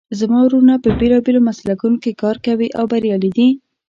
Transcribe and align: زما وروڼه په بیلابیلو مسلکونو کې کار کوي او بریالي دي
زما 0.19 0.39
وروڼه 0.43 0.75
په 0.83 0.89
بیلابیلو 0.99 1.45
مسلکونو 1.49 1.97
کې 2.03 2.11
کار 2.21 2.37
کوي 2.45 2.67
او 2.77 2.83
بریالي 2.91 3.29
دي 3.37 3.47